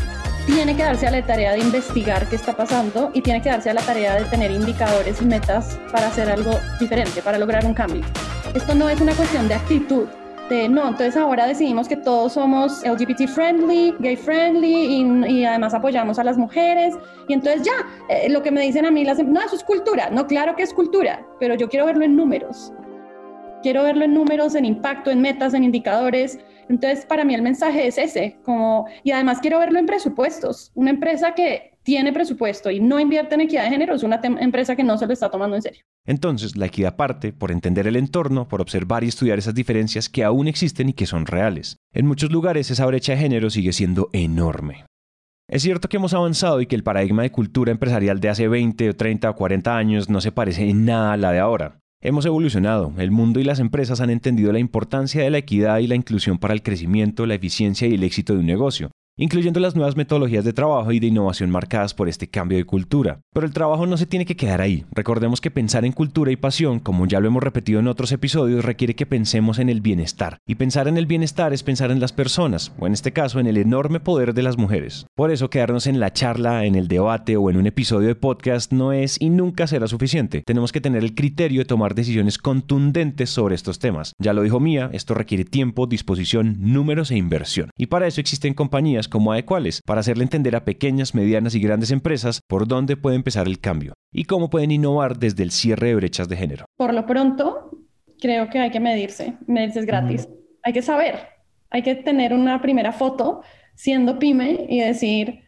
tiene 0.45 0.75
que 0.77 0.83
darse 0.83 1.05
a 1.05 1.11
la 1.11 1.21
tarea 1.25 1.51
de 1.51 1.59
investigar 1.59 2.27
qué 2.29 2.37
está 2.37 2.53
pasando 2.53 3.11
y 3.13 3.21
tiene 3.21 3.41
que 3.41 3.49
darse 3.49 3.69
a 3.69 3.73
la 3.73 3.81
tarea 3.81 4.15
de 4.15 4.23
tener 4.25 4.49
indicadores 4.49 5.21
y 5.21 5.25
metas 5.25 5.77
para 5.91 6.07
hacer 6.07 6.29
algo 6.29 6.51
diferente, 6.79 7.21
para 7.21 7.37
lograr 7.37 7.65
un 7.65 7.73
cambio. 7.73 8.03
Esto 8.53 8.73
no 8.73 8.89
es 8.89 8.99
una 9.01 9.13
cuestión 9.13 9.47
de 9.49 9.55
actitud, 9.55 10.07
no, 10.49 10.87
entonces 10.87 11.17
ahora 11.17 11.45
decidimos 11.45 11.87
que 11.87 11.97
todos 11.97 12.33
somos 12.33 12.83
LGBT 12.83 13.27
friendly, 13.27 13.93
gay 13.99 14.15
friendly 14.15 15.03
y, 15.27 15.45
además 15.45 15.73
apoyamos 15.73 16.19
a 16.19 16.23
las 16.23 16.37
mujeres. 16.37 16.95
Y 17.27 17.33
entonces 17.33 17.63
ya, 17.63 17.73
eh, 18.09 18.29
lo 18.29 18.41
que 18.41 18.51
me 18.51 18.61
dicen 18.61 18.85
a 18.85 18.91
mí, 18.91 19.03
las, 19.03 19.19
no, 19.23 19.41
eso 19.41 19.55
es 19.55 19.63
cultura. 19.63 20.09
No, 20.09 20.25
claro 20.27 20.55
que 20.55 20.63
es 20.63 20.73
cultura, 20.73 21.25
pero 21.39 21.55
yo 21.55 21.67
quiero 21.69 21.85
verlo 21.85 22.05
en 22.05 22.15
números. 22.15 22.73
Quiero 23.61 23.83
verlo 23.83 24.05
en 24.05 24.13
números, 24.13 24.55
en 24.55 24.65
impacto, 24.65 25.11
en 25.11 25.21
metas, 25.21 25.53
en 25.53 25.63
indicadores. 25.63 26.39
Entonces, 26.69 27.05
para 27.05 27.25
mí 27.25 27.33
el 27.33 27.41
mensaje 27.41 27.87
es 27.87 27.97
ese, 27.97 28.37
como, 28.43 28.85
y 29.03 29.11
además 29.11 29.39
quiero 29.39 29.59
verlo 29.59 29.79
en 29.79 29.85
presupuestos. 29.85 30.71
Una 30.75 30.91
empresa 30.91 31.33
que 31.33 31.76
tiene 31.87 32.11
presupuesto 32.11 32.69
y 32.69 32.81
no 32.81 32.99
invierte 32.99 33.35
en 33.35 33.39
equidad 33.39 33.63
de 33.63 33.69
género 33.69 33.95
es 33.95 34.03
una 34.03 34.19
empresa 34.21 34.75
que 34.75 34.83
no 34.83 34.97
se 34.97 35.07
lo 35.07 35.13
está 35.13 35.31
tomando 35.31 35.55
en 35.55 35.61
serio. 35.61 35.83
Entonces, 36.05 36.57
la 36.57 36.65
equidad 36.65 36.97
parte 36.97 37.31
por 37.31 37.49
entender 37.49 37.87
el 37.87 37.95
entorno, 37.95 38.49
por 38.49 38.59
observar 38.59 39.05
y 39.05 39.07
estudiar 39.07 39.39
esas 39.39 39.55
diferencias 39.55 40.09
que 40.09 40.25
aún 40.25 40.49
existen 40.49 40.89
y 40.89 40.93
que 40.93 41.05
son 41.05 41.25
reales. 41.25 41.77
En 41.93 42.05
muchos 42.05 42.29
lugares 42.29 42.69
esa 42.71 42.85
brecha 42.85 43.13
de 43.13 43.19
género 43.19 43.49
sigue 43.49 43.71
siendo 43.71 44.09
enorme. 44.11 44.83
Es 45.49 45.61
cierto 45.61 45.87
que 45.87 45.95
hemos 45.95 46.13
avanzado 46.13 46.59
y 46.59 46.65
que 46.65 46.75
el 46.75 46.83
paradigma 46.83 47.21
de 47.21 47.31
cultura 47.31 47.71
empresarial 47.71 48.19
de 48.19 48.27
hace 48.27 48.49
20 48.49 48.89
o 48.89 48.93
30 48.93 49.29
o 49.29 49.35
40 49.37 49.77
años 49.77 50.09
no 50.09 50.19
se 50.19 50.33
parece 50.33 50.69
en 50.69 50.83
nada 50.83 51.13
a 51.13 51.17
la 51.17 51.31
de 51.31 51.39
ahora. 51.39 51.79
Hemos 52.01 52.25
evolucionado, 52.25 52.91
el 52.97 53.11
mundo 53.11 53.39
y 53.39 53.45
las 53.45 53.61
empresas 53.61 54.01
han 54.01 54.09
entendido 54.09 54.51
la 54.51 54.59
importancia 54.59 55.23
de 55.23 55.29
la 55.29 55.37
equidad 55.37 55.77
y 55.77 55.87
la 55.87 55.95
inclusión 55.95 56.37
para 56.37 56.53
el 56.53 56.63
crecimiento, 56.63 57.25
la 57.25 57.35
eficiencia 57.35 57.87
y 57.87 57.93
el 57.93 58.03
éxito 58.03 58.33
de 58.33 58.39
un 58.39 58.45
negocio 58.45 58.91
incluyendo 59.17 59.59
las 59.59 59.75
nuevas 59.75 59.97
metodologías 59.97 60.45
de 60.45 60.53
trabajo 60.53 60.91
y 60.91 60.99
de 60.99 61.07
innovación 61.07 61.49
marcadas 61.49 61.93
por 61.93 62.07
este 62.07 62.29
cambio 62.29 62.57
de 62.57 62.65
cultura. 62.65 63.19
Pero 63.33 63.45
el 63.45 63.53
trabajo 63.53 63.85
no 63.85 63.97
se 63.97 64.05
tiene 64.05 64.25
que 64.25 64.35
quedar 64.35 64.61
ahí. 64.61 64.85
Recordemos 64.91 65.41
que 65.41 65.51
pensar 65.51 65.85
en 65.85 65.91
cultura 65.91 66.31
y 66.31 66.35
pasión, 66.35 66.79
como 66.79 67.05
ya 67.07 67.19
lo 67.19 67.27
hemos 67.27 67.43
repetido 67.43 67.79
en 67.79 67.87
otros 67.87 68.11
episodios, 68.11 68.63
requiere 68.63 68.95
que 68.95 69.05
pensemos 69.05 69.59
en 69.59 69.69
el 69.69 69.81
bienestar. 69.81 70.37
Y 70.45 70.55
pensar 70.55 70.87
en 70.87 70.97
el 70.97 71.07
bienestar 71.07 71.53
es 71.53 71.63
pensar 71.63 71.91
en 71.91 71.99
las 71.99 72.13
personas, 72.13 72.73
o 72.79 72.87
en 72.87 72.93
este 72.93 73.11
caso 73.11 73.39
en 73.39 73.47
el 73.47 73.57
enorme 73.57 73.99
poder 73.99 74.33
de 74.33 74.43
las 74.43 74.57
mujeres. 74.57 75.07
Por 75.15 75.31
eso 75.31 75.49
quedarnos 75.49 75.87
en 75.87 75.99
la 75.99 76.13
charla, 76.13 76.65
en 76.65 76.75
el 76.75 76.87
debate 76.87 77.37
o 77.37 77.49
en 77.49 77.57
un 77.57 77.67
episodio 77.67 78.07
de 78.07 78.15
podcast 78.15 78.71
no 78.71 78.93
es 78.93 79.17
y 79.19 79.29
nunca 79.29 79.67
será 79.67 79.87
suficiente. 79.87 80.43
Tenemos 80.45 80.71
que 80.71 80.81
tener 80.81 81.03
el 81.03 81.15
criterio 81.15 81.61
de 81.61 81.65
tomar 81.65 81.95
decisiones 81.95 82.37
contundentes 82.37 83.29
sobre 83.29 83.55
estos 83.55 83.79
temas. 83.79 84.13
Ya 84.19 84.33
lo 84.33 84.43
dijo 84.43 84.59
Mía, 84.59 84.89
esto 84.93 85.13
requiere 85.13 85.45
tiempo, 85.45 85.87
disposición, 85.87 86.57
números 86.59 87.11
e 87.11 87.17
inversión. 87.17 87.71
Y 87.77 87.87
para 87.87 88.07
eso 88.07 88.21
existen 88.21 88.53
compañías 88.53 89.06
como 89.07 89.31
adecuales 89.31 89.81
para 89.85 90.01
hacerle 90.01 90.23
entender 90.23 90.55
a 90.55 90.65
pequeñas, 90.65 91.15
medianas 91.15 91.55
y 91.55 91.59
grandes 91.59 91.91
empresas 91.91 92.41
por 92.47 92.67
dónde 92.67 92.97
puede 92.97 93.15
empezar 93.15 93.47
el 93.47 93.59
cambio 93.59 93.93
y 94.11 94.25
cómo 94.25 94.49
pueden 94.49 94.71
innovar 94.71 95.17
desde 95.17 95.43
el 95.43 95.51
cierre 95.51 95.87
de 95.87 95.95
brechas 95.95 96.29
de 96.29 96.37
género. 96.37 96.65
Por 96.77 96.93
lo 96.93 97.05
pronto, 97.05 97.71
creo 98.19 98.49
que 98.49 98.59
hay 98.59 98.71
que 98.71 98.79
medirse. 98.79 99.35
Medirse 99.47 99.79
es 99.79 99.85
gratis. 99.85 100.27
Hay 100.63 100.73
que 100.73 100.81
saber, 100.81 101.15
hay 101.69 101.81
que 101.81 101.95
tener 101.95 102.33
una 102.33 102.61
primera 102.61 102.91
foto 102.91 103.41
siendo 103.75 104.19
pyme 104.19 104.65
y 104.69 104.79
decir, 104.79 105.43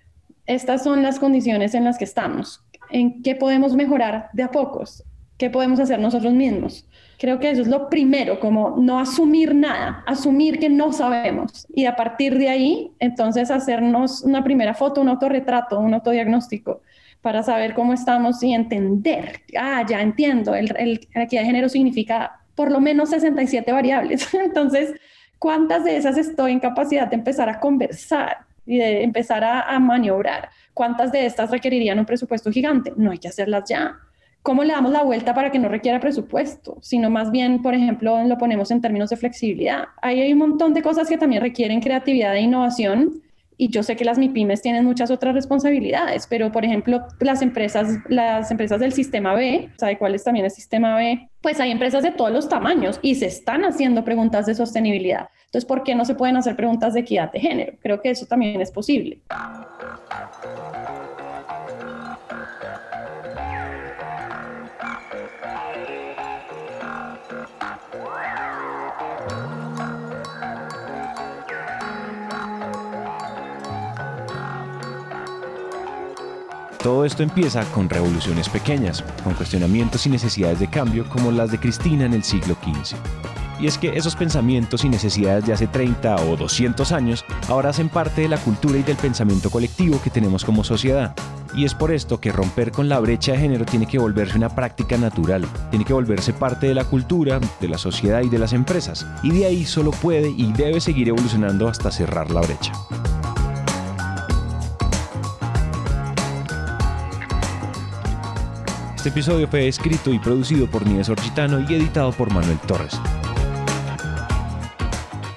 estas 0.45 0.83
son 0.83 1.03
las 1.03 1.19
condiciones 1.19 1.73
en 1.73 1.83
las 1.83 1.97
que 1.97 2.05
estamos, 2.05 2.63
en 2.91 3.21
qué 3.21 3.35
podemos 3.35 3.75
mejorar 3.75 4.29
de 4.33 4.43
a 4.43 4.51
pocos, 4.51 5.03
qué 5.39 5.49
podemos 5.49 5.79
hacer 5.79 5.99
nosotros 5.99 6.33
mismos. 6.33 6.85
Creo 7.17 7.39
que 7.39 7.49
eso 7.49 7.61
es 7.61 7.67
lo 7.67 7.89
primero, 7.89 8.39
como 8.39 8.75
no 8.77 8.99
asumir 8.99 9.55
nada, 9.55 10.03
asumir 10.05 10.59
que 10.59 10.69
no 10.69 10.93
sabemos 10.93 11.65
y 11.73 11.85
a 11.85 11.95
partir 11.95 12.37
de 12.37 12.49
ahí, 12.49 12.91
entonces 12.99 13.49
hacernos 13.49 14.21
una 14.21 14.43
primera 14.43 14.73
foto, 14.73 15.01
un 15.01 15.09
autorretrato, 15.09 15.79
un 15.79 15.93
autodiagnóstico 15.93 16.81
para 17.21 17.41
saber 17.41 17.73
cómo 17.73 17.93
estamos 17.93 18.43
y 18.43 18.53
entender, 18.53 19.41
ah, 19.57 19.83
ya 19.87 20.01
entiendo, 20.01 20.53
el, 20.55 20.73
el, 20.77 21.07
la 21.15 21.23
equidad 21.23 21.41
de 21.41 21.47
género 21.47 21.69
significa 21.69 22.41
por 22.53 22.71
lo 22.71 22.81
menos 22.81 23.09
67 23.09 23.71
variables. 23.71 24.33
Entonces, 24.33 24.93
¿cuántas 25.39 25.85
de 25.85 25.95
esas 25.97 26.17
estoy 26.17 26.51
en 26.51 26.59
capacidad 26.59 27.07
de 27.07 27.15
empezar 27.15 27.49
a 27.49 27.59
conversar 27.59 28.39
y 28.65 28.77
de 28.77 29.03
empezar 29.03 29.43
a, 29.43 29.61
a 29.61 29.79
maniobrar? 29.79 30.49
¿Cuántas 30.73 31.11
de 31.13 31.25
estas 31.25 31.49
requerirían 31.49 31.99
un 31.99 32.05
presupuesto 32.05 32.51
gigante? 32.51 32.93
No 32.95 33.11
hay 33.11 33.17
que 33.17 33.29
hacerlas 33.29 33.63
ya 33.69 33.97
¿Cómo 34.41 34.63
le 34.63 34.73
damos 34.73 34.91
la 34.91 35.03
vuelta 35.03 35.33
para 35.33 35.51
que 35.51 35.59
no 35.59 35.67
requiera 35.67 35.99
presupuesto? 35.99 36.77
Sino 36.81 37.09
más 37.09 37.29
bien, 37.31 37.61
por 37.61 37.73
ejemplo, 37.73 38.23
lo 38.23 38.37
ponemos 38.37 38.71
en 38.71 38.81
términos 38.81 39.09
de 39.09 39.17
flexibilidad. 39.17 39.85
Ahí 40.01 40.21
hay 40.21 40.31
un 40.33 40.39
montón 40.39 40.73
de 40.73 40.81
cosas 40.81 41.09
que 41.09 41.17
también 41.17 41.41
requieren 41.41 41.81
creatividad 41.81 42.35
e 42.35 42.41
innovación 42.41 43.21
y 43.61 43.69
yo 43.69 43.83
sé 43.83 43.97
que 43.97 44.05
las 44.05 44.17
MIPIMES 44.17 44.61
tienen 44.61 44.85
muchas 44.85 45.11
otras 45.11 45.35
responsabilidades, 45.35 46.27
pero 46.27 46.49
por 46.49 46.63
ejemplo, 46.63 47.05
las 47.19 47.41
empresas, 47.41 47.97
las 48.07 48.49
empresas 48.51 48.79
del 48.79 48.93
sistema 48.93 49.33
B, 49.33 49.69
¿sabe 49.77 49.97
cuál 49.97 50.15
es 50.15 50.23
también 50.23 50.45
el 50.45 50.51
sistema 50.51 50.95
B? 50.95 51.29
Pues 51.41 51.59
hay 51.59 51.69
empresas 51.69 52.01
de 52.01 52.11
todos 52.11 52.31
los 52.31 52.47
tamaños 52.47 52.99
y 53.01 53.15
se 53.15 53.25
están 53.25 53.65
haciendo 53.65 54.05
preguntas 54.05 54.45
de 54.45 54.55
sostenibilidad. 54.55 55.27
Entonces, 55.47 55.65
¿por 55.65 55.83
qué 55.83 55.93
no 55.93 56.05
se 56.05 56.15
pueden 56.15 56.37
hacer 56.37 56.55
preguntas 56.55 56.93
de 56.93 57.01
equidad 57.01 57.33
de 57.33 57.41
género? 57.41 57.73
Creo 57.81 58.01
que 58.01 58.11
eso 58.11 58.25
también 58.25 58.61
es 58.61 58.71
posible. 58.71 59.19
Todo 76.81 77.03
esto 77.03 77.23
empieza 77.23 77.65
con 77.71 77.89
revoluciones 77.89 78.47
pequeñas, 78.47 79.03
con 79.25 79.33
cuestionamientos 79.33 80.05
y 80.05 80.09
necesidades 80.09 80.59
de 80.59 80.69
cambio 80.69 81.07
como 81.09 81.29
las 81.29 81.51
de 81.51 81.59
Cristina 81.59 82.05
en 82.05 82.13
el 82.13 82.23
siglo 82.23 82.55
XV. 82.55 82.95
Y 83.59 83.67
es 83.67 83.77
que 83.77 83.97
esos 83.97 84.15
pensamientos 84.15 84.85
y 84.85 84.89
necesidades 84.89 85.45
de 85.45 85.51
hace 85.51 85.67
30 85.67 86.15
o 86.15 86.37
200 86.37 86.93
años 86.93 87.25
ahora 87.49 87.71
hacen 87.71 87.89
parte 87.89 88.21
de 88.21 88.29
la 88.29 88.37
cultura 88.37 88.77
y 88.77 88.83
del 88.83 88.95
pensamiento 88.95 89.49
colectivo 89.49 90.01
que 90.01 90.09
tenemos 90.09 90.45
como 90.45 90.63
sociedad. 90.63 91.13
Y 91.53 91.65
es 91.65 91.75
por 91.75 91.91
esto 91.91 92.21
que 92.21 92.31
romper 92.31 92.71
con 92.71 92.87
la 92.87 93.01
brecha 93.01 93.33
de 93.33 93.39
género 93.39 93.65
tiene 93.65 93.85
que 93.85 93.99
volverse 93.99 94.37
una 94.37 94.55
práctica 94.55 94.97
natural, 94.97 95.45
tiene 95.71 95.83
que 95.83 95.91
volverse 95.91 96.31
parte 96.31 96.67
de 96.67 96.75
la 96.75 96.85
cultura, 96.85 97.41
de 97.59 97.67
la 97.67 97.77
sociedad 97.77 98.21
y 98.21 98.29
de 98.29 98.39
las 98.39 98.53
empresas. 98.53 99.05
Y 99.21 99.31
de 99.31 99.47
ahí 99.47 99.65
solo 99.65 99.91
puede 99.91 100.29
y 100.29 100.53
debe 100.53 100.79
seguir 100.79 101.09
evolucionando 101.09 101.67
hasta 101.67 101.91
cerrar 101.91 102.31
la 102.31 102.39
brecha. 102.39 102.71
Este 108.99 109.07
episodio 109.07 109.47
fue 109.47 109.65
escrito 109.65 110.13
y 110.13 110.19
producido 110.19 110.67
por 110.67 110.85
Nieves 110.85 111.07
Orgitano 111.07 111.61
y 111.61 111.73
editado 111.73 112.11
por 112.11 112.33
Manuel 112.33 112.59
Torres. 112.59 112.99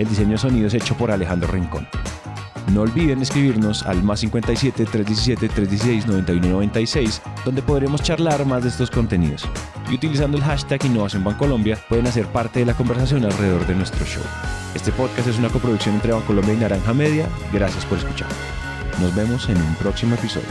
El 0.01 0.09
diseño 0.09 0.33
de 0.33 0.39
sonido 0.39 0.67
es 0.67 0.75
hecho 0.75 0.97
por 0.97 1.13
Alejandro 1.13 1.49
Rincón. 1.49 1.87
No 2.73 2.81
olviden 2.81 3.23
escribirnos 3.23 3.85
al 3.85 4.03
más 4.03 4.19
57 4.19 4.85
317 4.85 5.49
316 5.49 6.09
9196, 6.09 7.23
donde 7.45 7.63
podremos 7.63 8.03
charlar 8.03 8.45
más 8.47 8.65
de 8.65 8.71
estos 8.71 8.91
contenidos. 8.91 9.49
Y 9.89 9.95
utilizando 9.95 10.39
el 10.39 10.43
hashtag 10.43 10.85
Innovación 10.85 11.23
Bancolombia 11.23 11.79
pueden 11.89 12.09
hacer 12.09 12.27
parte 12.27 12.59
de 12.59 12.67
la 12.67 12.75
conversación 12.75 13.25
alrededor 13.25 13.65
de 13.69 13.77
nuestro 13.77 14.05
show. 14.05 14.25
Este 14.75 14.91
podcast 14.91 15.29
es 15.29 15.39
una 15.39 15.51
coproducción 15.51 15.95
entre 15.95 16.11
Bancolombia 16.11 16.55
y 16.55 16.57
Naranja 16.57 16.93
Media. 16.93 17.29
Gracias 17.53 17.87
por 17.87 17.99
escuchar. 17.99 18.29
Nos 19.01 19.15
vemos 19.15 19.49
en 19.49 19.59
un 19.59 19.77
próximo 19.77 20.17
episodio. 20.17 20.49